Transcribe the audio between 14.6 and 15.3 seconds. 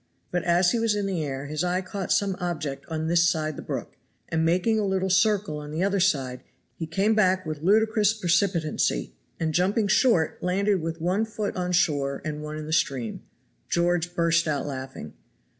laughing.